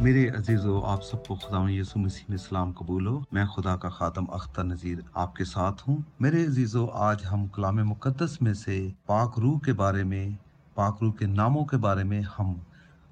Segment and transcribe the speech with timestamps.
[0.00, 3.88] میرے عزیزو، آپ سب کو خدا یسو مسیح میں سلام قبول ہو۔ میں خدا کا
[3.88, 8.88] خاتم اختر نذیر آپ کے ساتھ ہوں۔ میرے عزیزو، آج ہم کلام مقدس میں سے
[9.06, 10.30] پاک روح کے بارے میں،
[10.74, 12.54] پاک روح کے ناموں کے بارے میں ہم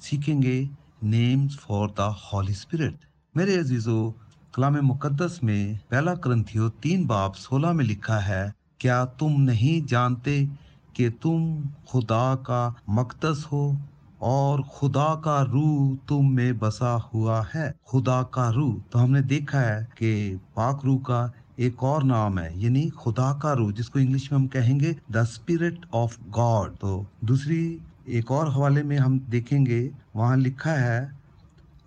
[0.00, 0.64] سیکھیں گے۔
[1.02, 2.94] Names for the Holy Spirit
[3.34, 4.10] میرے عزیزو،
[4.52, 10.44] کلام مقدس میں پہلا کرنتھیو تین باب سولہ میں لکھا ہے، کیا تم نہیں جانتے
[10.92, 13.72] کہ تم خدا کا مقدس ہو؟
[14.18, 19.20] اور خدا کا روح تم میں بسا ہوا ہے۔ خدا کا روح۔ تو ہم نے
[19.20, 23.90] دیکھا ہے کہ پاک روح کا ایک اور نام ہے یعنی خدا کا روح، جس
[23.90, 28.82] کو انگلش میں ہم کہیں گے دا اسپرٹ آف گاڈ تو دوسری ایک اور حوالے
[28.82, 31.06] میں ہم دیکھیں گے، وہاں لکھا ہے،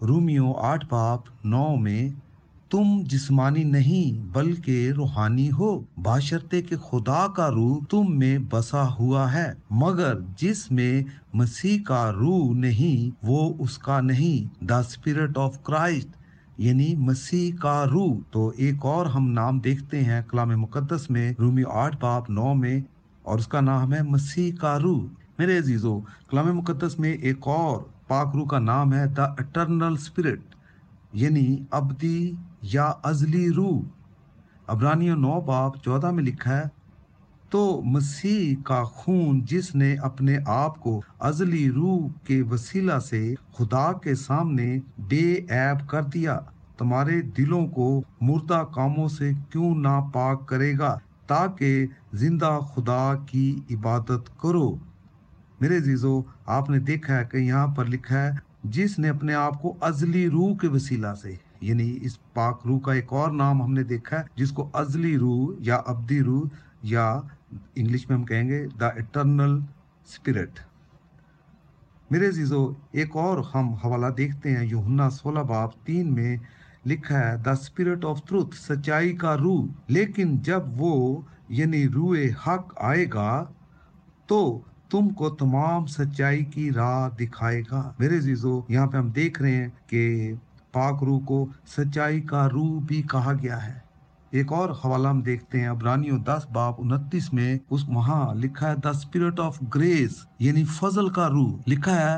[0.02, 2.10] رومیو آٹھ باپ نو میں
[2.70, 9.34] تم جسمانی نہیں بلکہ روحانی ہو۔ باشرتے کے خدا کا روح تم میں بسا ہوا
[9.34, 15.64] ہے، مگر جس میں مسیح کا روح نہیں، وہ اس کا نہیں۔ دا اسپرٹ آف
[15.64, 16.08] کرائسٹ
[16.58, 21.64] یعنی مسیح کا روح۔ تو ایک اور ہم نام دیکھتے ہیں کلام مقدس میں، رومی
[21.68, 22.82] آٹھ باپ نو میں،
[23.24, 25.02] اور اس کا نام ہے مسیح کا روح۔
[25.40, 30.40] میرے عزیزو، کلام مقدس میں ایک اور پاک روح کا نام ہے دا اٹرنل اسپرٹ
[31.14, 33.82] یعنی ابدی یا ازلی روح۔
[34.68, 36.64] ابرانی نو باپ چودہ میں لکھا ہے،
[37.50, 43.94] تو مسیح کا خون جس نے اپنے آپ کو ازلی روح کے وسیلہ سے خدا
[43.94, 46.40] کے سامنے بے عیب کر دیا،
[46.78, 53.60] تمہارے دلوں کو مردہ کاموں سے کیوں نہ پاک کرے گا؟ تاکہ زندہ خدا کی
[53.72, 54.76] عبادت کرو۔
[55.62, 59.62] میرے عزیزو، آپ نے دیکھا ہے کہ یہاں پر لکھا ہے جس نے اپنے آپ
[59.62, 63.74] کو ازلی روح کے وسیلہ سے یعنی اس پاک روح کا ایک اور نام ہم
[63.74, 66.48] نے دیکھا ہے، جس کو ازلی روح یا ابدی روح
[66.82, 67.22] یا
[67.76, 69.60] انگلش میں ہم کہیں گے دا اٹرنل
[70.08, 70.60] اسپرٹ
[72.12, 76.38] میرے عزیزو، ایک اور ہم حوالہ دیکھتے ہیں یوہنا سولہ باب تین میں
[76.86, 82.74] لکھا ہے، دا اسپرٹ آف ٹروتھ، سچائی کا روح۔ لیکن جب وہ یعنی روح حق،
[82.78, 83.46] آئے گا
[84.28, 89.42] تو تم کو تمام سچائی کی راہ دکھائے گا۔ میرے عزیزو، یہاں پہ ہم دیکھ
[89.42, 90.34] رہے ہیں کہ
[90.72, 93.80] پاک روح کو سچائی کا روح بھی کہا گیا ہے۔
[94.32, 98.76] ایک اور حوالہ ہم دیکھتے ہیں ابرانی دس باپ انتیس میں اس وہاں لکھا ہے
[98.84, 102.18] دا اسپرٹ آف گریس یعنی فضل کا روح۔ لکھا ہے،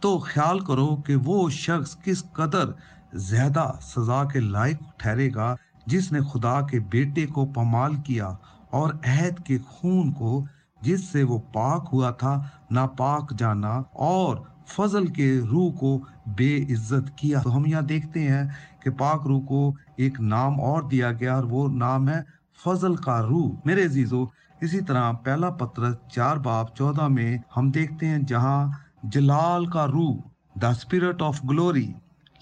[0.00, 2.70] تو خیال کرو کہ وہ شخص کس قدر
[3.12, 8.28] زیادہ سزا کے لائق ٹھہرے گا، جس نے خدا کے بیٹے کو پمال کیا
[8.70, 10.44] اور عہد کے خون کو
[10.80, 17.18] جس سے وہ پاک ہوا تھا، ناپاک جانا اور فضل کے روح کو بے عزت
[17.18, 18.48] کیا۔ تو ہم یہاں دیکھتے ہیں
[18.80, 22.20] کہ پاک روح کو ایک نام اور دیا گیا اور وہ نام ہے
[22.64, 24.24] فضل کا روح۔ میرے عزیزو،
[24.60, 28.66] اسی طرح پہلا پتر چار باپ چودہ میں ہم دیکھتے ہیں جہاں
[29.02, 30.16] جلال کا روح
[30.62, 31.92] دا اسپرٹ آف گلوری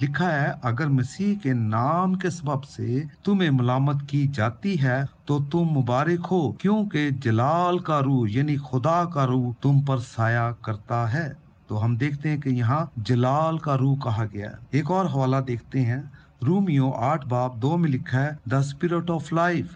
[0.02, 5.38] لکھا ہے، اگر مسیح کے نام کے سبب سے تمہیں ملامت کی جاتی ہے، تو
[5.50, 11.12] تم مبارک ہو، کیونکہ جلال کا روح یعنی خدا کا روح تم پر سایہ کرتا
[11.12, 11.32] ہے۔
[11.66, 15.80] تو ہم دیکھتے ہیں کہ یہاں جلال کا روح کہا گیا ایک اور حوالہ دیکھتے
[15.80, 16.02] ہیں
[16.46, 19.66] رومیو آٹھ باپ دو میں لکھا ہے دا اسپرٹ آف لائف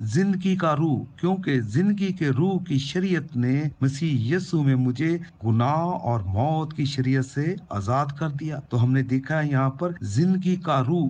[0.00, 5.88] زندگی کا روح، کیونکہ زندگی کے روح کی شریعت نے مسیح یسو میں مجھے گناہ
[6.02, 10.56] اور موت کی شریعت سے آزاد کر دیا۔ تو ہم نے دیکھا یہاں پر زندگی
[10.56, 11.08] کا روح،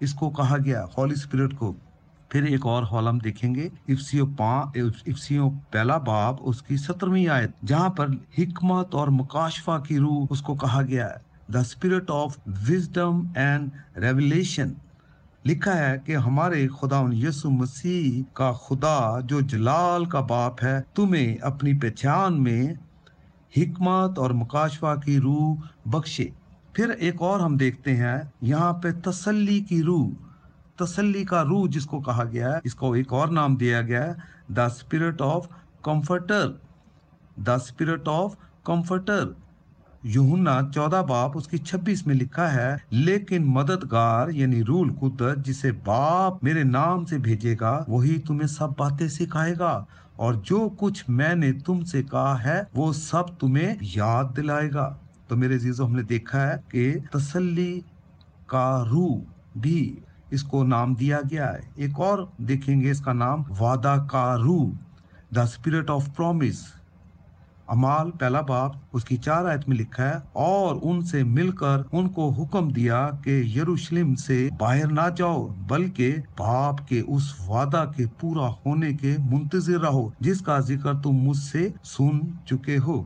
[0.00, 1.74] اس کو کہا گیا، ہولی اسپرٹ کو۔
[2.28, 4.24] پھر ایک اور حوالہ ہم دیکھیں گے افسیو
[5.06, 8.08] افسیو پہلا باب، اس کی سترویں آیت، جہاں پر
[8.38, 13.68] حکمت اور مکاشفہ کی روح، اس کو کہا گیا۔ ہے the spirit of wisdom and
[13.96, 14.72] revelation
[15.46, 21.36] لکھا ہے کہ ہمارے خدا یسو مسیح کا خدا جو جلال کا باپ ہے، تمہیں
[21.36, 22.74] اپنی پہچان میں
[23.56, 25.56] حکمت اور مکاشفہ کی روح
[25.86, 26.28] بخشے۔
[26.72, 30.08] پھر ایک اور ہم دیکھتے ہیں، یہاں پہ تسلی کی روح۔
[30.76, 34.02] تسلی کا روح جس کو کہا گیا ہے، اس کو ایک اور نام دیا گیا
[34.02, 34.12] ہے،
[34.52, 35.46] the spirit of
[35.82, 36.52] comforter.
[37.36, 39.24] The spirit of comforter.
[40.04, 45.72] یوہنا چودہ باپ اس کی چھبیس میں لکھا ہے، لیکن مددگار یعنی رول قدرت جسے
[45.84, 49.84] باپ میرے نام سے بھیجے گا، وہی تمہیں سب باتیں سکھائے گا۔
[50.16, 54.96] اور جو کچھ میں نے تم سے کہا ہے، وہ سب تمہیں یاد دلائے گا۔
[55.28, 57.80] تو میرے عزیزو، ہم نے دیکھا ہے کہ تسلی
[58.46, 59.20] کا روح
[59.56, 59.96] بھی
[60.30, 64.36] اس کو نام دیا گیا ہے۔ ایک اور دیکھیں گے، اس کا نام وعدہ کا
[64.36, 64.70] روح
[65.34, 66.64] دا اسپرٹ آف پرومس
[67.74, 71.80] امال پہلا باپ اس کی چار آیت میں لکھا ہے، اور ان سے مل کر
[71.92, 77.84] ان کو حکم دیا کہ یروشلم سے باہر نہ جاؤ، بلکہ باپ کے اس وعدہ
[77.96, 83.02] کے پورا ہونے کے منتظر رہو، جس کا ذکر تم مجھ سے سن چکے ہو۔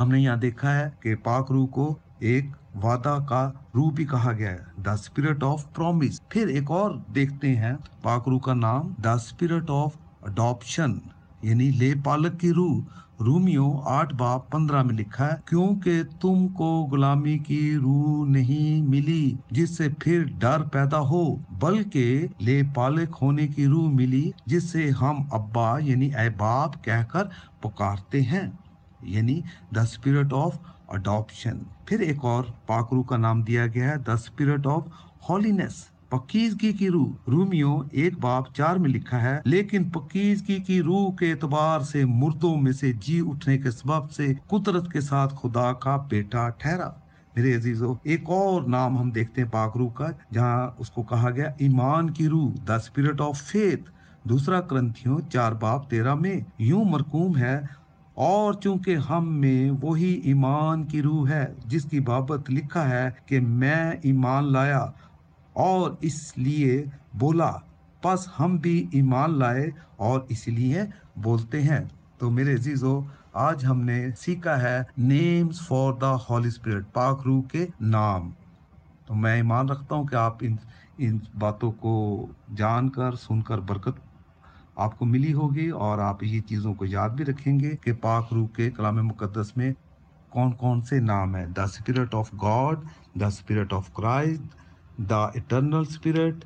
[0.00, 1.94] ہم نے یہاں دیکھا ہے کہ پاک روح کو
[2.28, 2.50] ایک
[2.84, 7.56] وعدہ کا روح بھی کہا گیا ہے دا اسپرٹ آف پرومس پھر ایک اور دیکھتے
[7.56, 10.98] ہیں، پاک روح کا نام دا اسپرٹ آف اڈاپشن
[11.46, 12.80] یعنی لے پالک کی روح۔
[13.20, 19.34] رومیو آٹھ باپ پندرہ میں لکھا ہے، کیونکہ تم کو غلامی کی روح نہیں ملی،
[19.50, 21.22] جس سے پھر ڈر پیدا ہو،
[21.60, 27.04] بلکہ لے پالک ہونے کی روح ملی، جس سے ہم ابا یعنی اے باپ کہہ
[27.12, 27.24] کر
[27.60, 28.48] پکارتے ہیں۔
[29.00, 29.40] یعنی
[29.74, 30.58] دا اسپرٹ آف
[30.88, 34.82] اڈاپشن پھر ایک اور پاکرو کا نام دیا گیا ہے دا اسپرٹ آف
[35.30, 41.14] ہالینس پکیزگی کی روح رومیو ایک باپ چار میں لکھا ہے، لیکن پکیزگی کی روح
[41.16, 45.72] کے اعتبار سے مردوں میں سے جی اٹھنے کے سبب سے قدرت کے ساتھ خدا
[45.72, 46.88] کا بیٹا ٹھہرا۔
[47.36, 51.30] میرے عزیزو، ایک اور نام ہم دیکھتے ہیں پاک روح کا، جہاں اس کو کہا
[51.30, 53.90] گیا ایمان کی روح، دا اسپرٹ آف فیتھ۔
[54.28, 57.58] دوسرا کرنتھیوں چار باپ تیرہ میں، یوں مرکوم ہے،
[58.14, 63.40] اور چونکہ ہم میں وہی ایمان کی روح ہے، جس کی بابت لکھا ہے کہ
[63.40, 64.84] میں ایمان لایا
[65.56, 67.52] اور اس لیے بولا،
[68.02, 70.82] پس ہم بھی ایمان لائے اور اس لیے
[71.16, 71.84] بولتے ہیں۔
[72.18, 73.00] تو میرے عزیزو،
[73.32, 78.30] آج ہم نے سیکھا ہے names for the Holy Spirit پاک روح کے نام۔
[79.06, 80.56] تو میں ایمان رکھتا ہوں کہ آپ ان
[80.98, 82.26] ان باتوں کو
[82.56, 84.00] جان کر، سن کر برکت
[84.76, 88.32] آپ کو ملی ہوگی اور آپ یہ چیزوں کو یاد بھی رکھیں گے کہ پاک
[88.32, 89.72] روح کے کلام مقدس میں
[90.28, 92.78] کون کون سے نام ہیں۔ The spirit of God
[93.20, 94.42] the spirit of Christ
[94.98, 96.44] the eternal spirit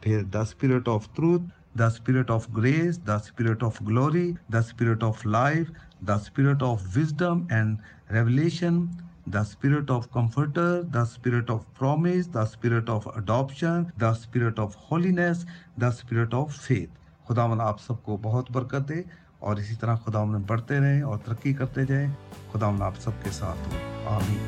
[0.00, 1.42] پھر the spirit of truth
[1.78, 5.70] the spirit of grace the spirit of glory the spirit of life
[6.00, 7.76] the spirit of wisdom and
[8.12, 8.84] revelation
[9.26, 14.76] the spirit of comforter the spirit of promise the spirit of adoption the spirit of
[14.90, 15.44] holiness
[15.80, 16.90] the spirit of faith
[17.28, 19.02] خدا من آپ سب کو بہت برکت دے
[19.38, 22.08] اور اسی طرح خدا من بڑھتے رہیں اور ترقی کرتے جائیں
[22.52, 24.39] خدا من آپ سب کے ساتھ ہو آمین